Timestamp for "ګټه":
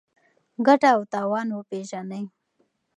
0.65-0.89